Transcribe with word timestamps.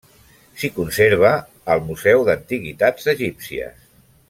S'hi 0.61 0.71
conserva 0.77 1.33
al 1.75 1.83
Museu 1.91 2.25
d'Antiguitats 2.31 3.13
Egípcies. 3.15 3.87